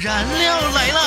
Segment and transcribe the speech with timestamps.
[0.00, 1.00] 燃料来了，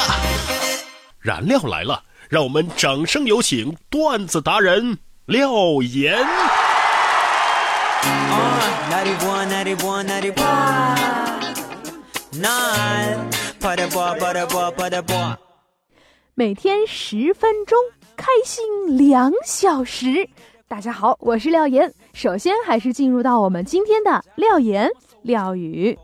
[1.21, 6.17] 燃料来了，让我们掌声有请段子达人廖岩。
[16.35, 17.77] 每天十分钟，
[18.17, 20.27] 开心两小时。
[20.67, 21.93] 大家好，我是廖岩。
[22.13, 24.89] 首先还是进入到我们今天的廖岩
[25.21, 25.97] 廖语。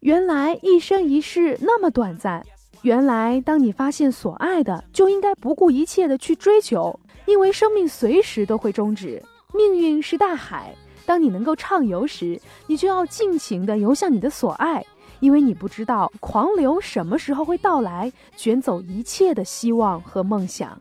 [0.00, 2.40] 原来一生一世那么短暂，
[2.82, 9.20] 原来当你发现所爱的，就应该不顾一切的去追求，因为生命随时都会终止。
[9.52, 10.72] 命运是大海，
[11.04, 14.84] 当你能够畅游时，你就要尽情的游向你的所爱，
[15.18, 20.80] 因为你不知道狂流什么时候会到来，卷走一切的希望和梦想。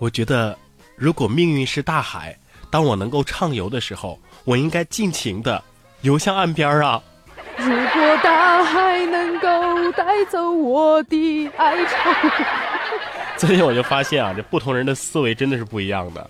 [0.00, 0.58] 我觉得，
[0.98, 2.36] 如果命运是大海，
[2.70, 5.62] 当我能够畅游的时候，我应该尽情的
[6.00, 7.00] 游向岸边啊！
[7.56, 12.10] 如果大海能够带走我的哀愁，
[13.36, 16.28] 最近我就发现啊，这不同人的思维真的是不一样的。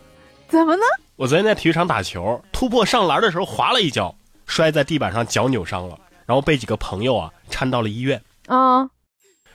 [0.49, 0.83] 怎么呢？
[1.17, 4.15] 我昨天在体育场打球，突破上篮的时候滑了一跤，
[4.47, 8.23] 摔在地板上，脚扭伤了，然后被几个朋友啊搀到了医院。
[8.47, 8.89] 啊，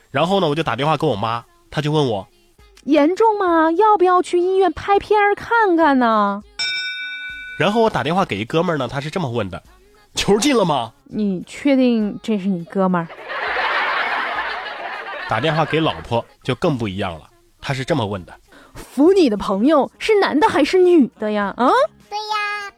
[0.09, 2.27] 然后呢，我就打电话给我妈，她就问我。
[2.86, 3.72] 严重吗？
[3.72, 6.42] 要不要去医院拍片儿看看呢？
[7.58, 9.62] 然后我打电话给一哥们儿呢，他是这么问的
[10.16, 13.08] ：“球进了吗？”你确定这是你哥们儿？
[15.30, 17.30] 打电话给老婆就更不一样了，
[17.61, 18.34] 他是这么问的
[18.73, 21.70] ：“扶你的朋友是男的还是女的呀？”啊，
[22.09, 22.73] 对呀。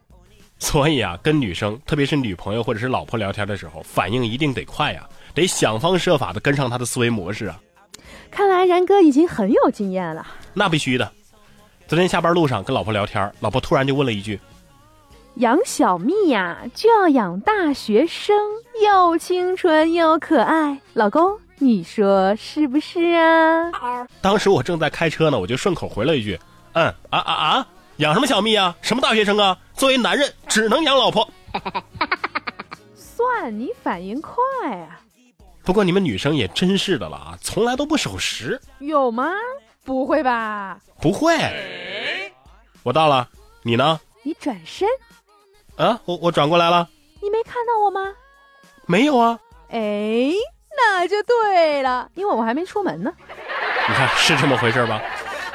[0.60, 7.60] 所以啊，跟女生，特别是女朋友或者是老婆聊天的时候，反应一定得快呀，得想方设法的跟上她的思维模式啊。
[8.36, 10.28] 看来然哥已经很有经验了。
[10.54, 11.10] 那必须的。
[11.88, 14.38] 昨天下班路上跟老婆聊天，老婆突然就问了一句
[15.36, 18.36] ：“养小蜜呀，就要养大学生，
[18.84, 23.72] 又清纯又可爱。”老公，你说是不是啊？
[24.20, 26.38] 当时我正在开车呢，我就顺口回了一句
[26.76, 27.68] ：“嗯啊啊啊，
[27.98, 28.76] 养什么小蜜啊？
[28.82, 29.58] 什么大学生啊？
[29.76, 31.26] 作为男人只能养老婆。
[32.94, 34.34] ”算你反应快
[34.82, 35.00] 啊！
[35.66, 38.62] 不过你们女生也真是的了啊，从来都不守时。
[38.80, 39.34] 有吗？
[39.84, 40.80] 不会吧？
[41.02, 41.36] 不会。
[42.84, 43.28] 我到了，
[43.64, 44.00] 你呢？
[44.24, 44.88] 你转身。
[45.76, 46.88] 啊，我我转过来了。
[47.22, 48.14] 你没看到我吗？
[48.86, 49.40] 没有啊。
[49.70, 50.32] 哎，
[50.78, 53.12] 那就对了，因为我还没出门呢。
[53.88, 55.02] 你看是这么回事吧？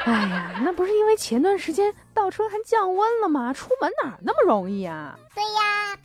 [0.03, 3.53] 哎呀，那不是因为前段时间倒春寒降温了吗？
[3.53, 5.17] 出门哪那么容易啊？
[5.33, 5.97] 对呀。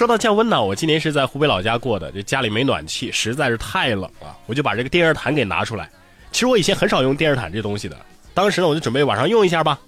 [0.00, 5.90] 说到降温呢，我今年是在湖北老家过的，这家里没暖气，实在是太冷了，我就把这个电热毯给拿出来。
[6.32, 7.94] 其实我以前很少用电热毯这东西的，
[8.32, 9.78] 当时呢我就准备晚上用一下吧。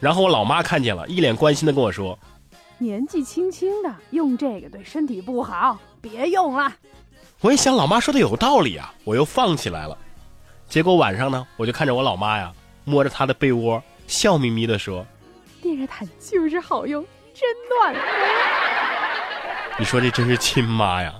[0.00, 2.18] 然后我老妈看见了，一脸关心的跟我说
[2.76, 6.74] ：“年纪轻轻的用这个对身体不好，别用了。”
[7.40, 9.96] 我一想，老妈说的有道理啊，我又放起来了。
[10.68, 12.52] 结果晚上呢，我就看着我老妈呀，
[12.84, 15.06] 摸着她的被窝，笑眯眯的说
[15.62, 17.00] ：“电热毯就是好用，
[17.32, 17.48] 真
[17.78, 18.00] 暖和。”
[19.80, 21.14] 你说这真是亲妈呀！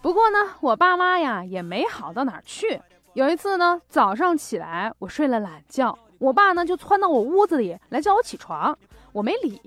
[0.00, 2.80] 不过呢，我爸妈呀也没好到哪儿去。
[3.12, 8.78] 有一次呢，早上起来我睡了懒觉，我爸呢就窜到我屋子里来叫我起床，
[9.12, 9.60] 我没理。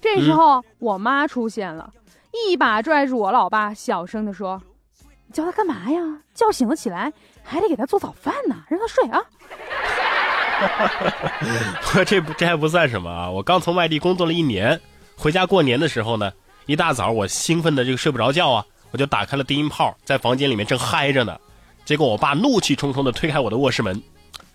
[0.00, 1.92] 这时候我妈出现了，
[2.48, 4.62] 一把拽住我老爸，小声的说
[5.28, 6.00] ：“你叫他干嘛呀？
[6.32, 7.12] 叫醒了起来，
[7.44, 9.22] 还得给他做早饭呢，让他睡啊！”
[12.06, 13.30] 这不这还不算什么啊！
[13.30, 14.80] 我刚从外地工作了一年，
[15.18, 16.32] 回家过年的时候呢。
[16.66, 21.36] 一大早，我兴奋的这个睡不着觉啊，我就打开了低音炮，在房间里面正嗨着呢。
[21.84, 24.00] 结果我爸怒气冲冲的推开我的卧室门，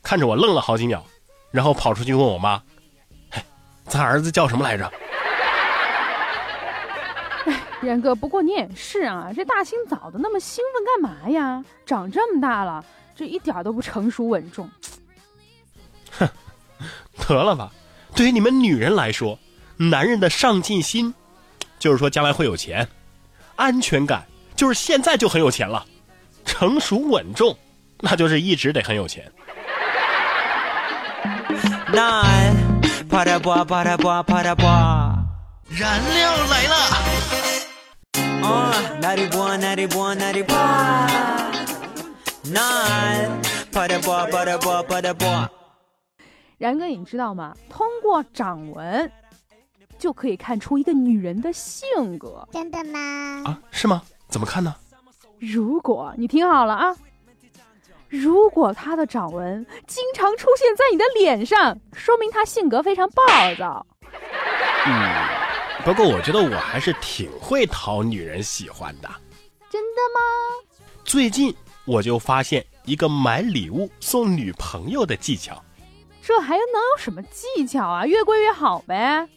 [0.02, 1.04] 看着我愣了好几秒，
[1.52, 2.62] 然后跑出去问我妈
[3.30, 3.42] ：“嘿，
[3.86, 4.90] 咱儿子叫什么来着？”
[7.46, 11.64] 哎，然哥，不过你也是啊，这大清早的那么兴奋干嘛呀？
[11.86, 12.84] 长这么大了，
[13.16, 14.70] 这一点都不成熟稳重。
[16.18, 16.28] 哼，
[17.28, 17.70] 得了吧，
[18.16, 19.38] 对于你们女人来说，
[19.76, 21.14] 男人的上进心。
[21.80, 22.88] 就是说，将来会有钱，
[23.56, 24.26] 安全感
[24.56, 25.86] 就是现在就很有钱了，
[26.46, 27.58] 成熟稳重，
[28.00, 29.32] 那就是一直得很有钱。
[35.70, 36.76] 燃料来了！
[46.58, 47.54] 然哥，你知道吗？
[47.70, 49.12] 通过掌纹。
[49.98, 53.44] 就可以看出一个女人的性格，真的吗？
[53.46, 54.02] 啊，是吗？
[54.28, 54.76] 怎么看呢？
[55.40, 56.96] 如果你听好了啊，
[58.10, 63.24] 如果她的掌纹经常出现在你的脸上，说明她性格非常暴
[63.58, 63.86] 躁。
[64.86, 69.10] 嗯，不过我觉得我还是挺会讨女人喜欢的。
[69.70, 70.20] 真的吗？
[71.04, 71.54] 最近
[71.86, 75.62] 我就发现一个买礼物送女朋友的技巧。
[76.22, 78.06] 这还能有什么技巧啊？
[78.06, 79.28] 越贵越好呗。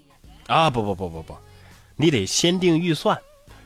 [0.50, 1.36] 啊不不不不不，
[1.94, 3.16] 你得先定预算，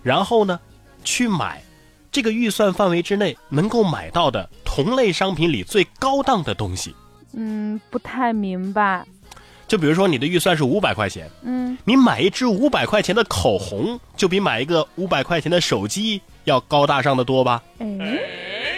[0.02, 0.60] 然后呢，
[1.02, 1.62] 去买
[2.12, 6.94] 这个预算范围之内能够买到的同类商品里最高档的东西。
[7.32, 9.04] 嗯，不太明白。
[9.66, 17.62] 就比如说你的预算是五百块钱，嗯，你买一支五百块钱的口红，就比买一个五百块钱的手机要高大上的多吧？
[17.78, 18.20] 哎，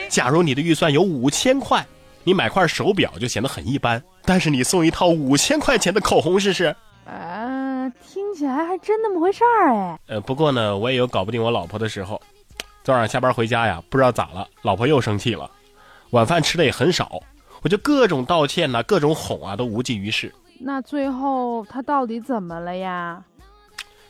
[0.09, 1.85] 假如你的预算有五千块，
[2.23, 6.75] 你买块手表就显得很一般，但是你送一套五千块钱的口红试试。
[8.79, 10.01] 真那么回事儿哎。
[10.07, 12.21] 呃，不过呢，我也有搞不定我老婆的时候。
[12.85, 15.51] 昨晚上下班回家呀，不知道咋了，老婆又生气了。
[16.11, 17.21] 晚饭吃的也很少，
[17.63, 20.33] 我就各种道歉呐、各种哄啊，都无济于事。
[20.61, 23.21] 那最后他到底怎么了呀？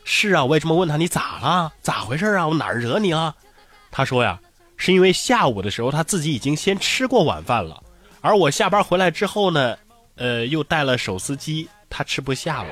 [0.05, 1.73] 是啊，我为什么问他你咋了？
[1.81, 2.47] 咋回事啊？
[2.47, 3.35] 我哪儿惹你了？
[3.91, 4.39] 他说呀，
[4.77, 7.83] 是因为下午的时候他自己已经先吃过晚饭了，
[8.21, 9.75] 而我下班回来之后呢，
[10.17, 12.69] 呃，又带了手撕鸡，他吃不下了。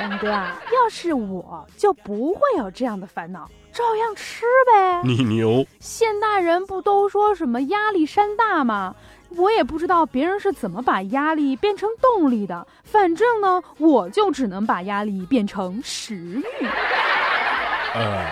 [0.00, 5.02] 杨哥啊，要是我就不会有这样的烦恼，照样吃呗。
[5.04, 5.66] 你牛！
[5.78, 8.94] 现代人不都说什么压力山大吗？
[9.36, 16.66] 我也不知道别人是怎么把压力变成动力的，反正呢，我就只能把压力变成食欲。
[17.94, 18.24] 呃，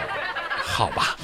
[0.62, 1.16] 好吧。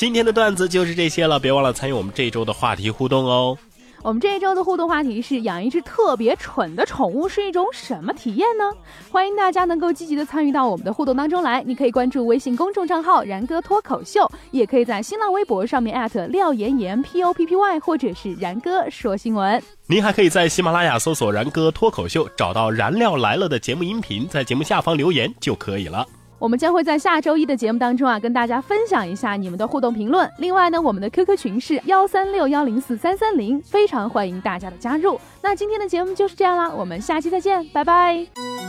[0.00, 3.54] 今天的段子就是这些了，别忘了参与我们这一周的话题互动哦。
[4.00, 8.64] 我们这一周的互动话题是：养一只特别蠢的宠物是一种什么体验呢？
[9.10, 11.62] 欢迎大家能够积极的参与到我们的互动当中来。
[11.66, 19.62] 你可以关注微信公众账号“然哥脱口秀”，也可以在新浪微博上面艾特廖岩岩 P O P P Y，或者是然哥说新闻。
[19.86, 26.06] 您还可以在喜马拉雅搜索“然哥脱口秀”，找到“燃料来了”的节目音频，在节目下方留言就可以了。
[26.40, 30.28] 我们将会在下周一的节目当中啊，跟大家分享一下你们的互动评论。
[30.38, 35.20] 另外呢，我们的 QQ 群是幺三六幺零四三三零，非常欢迎大家的加入。
[35.42, 38.59] 那今天的节目就是这样啦，我们下期再见，拜拜。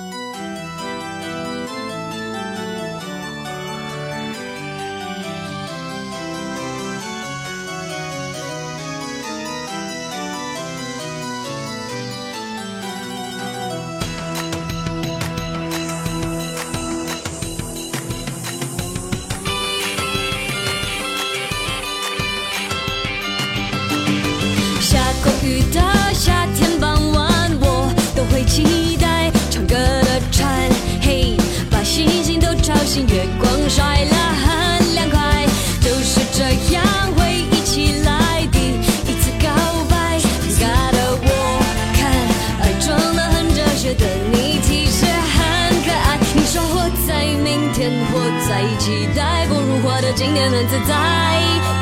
[50.41, 50.95] 天很自在。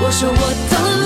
[0.02, 0.36] 我说我
[0.70, 0.99] 懂，